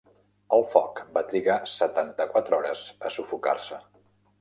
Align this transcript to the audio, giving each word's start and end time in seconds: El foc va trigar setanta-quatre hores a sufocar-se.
El 0.55 0.63
foc 0.71 1.01
va 1.17 1.23
trigar 1.35 1.59
setanta-quatre 1.73 2.61
hores 2.61 2.85
a 3.11 3.17
sufocar-se. 3.19 3.83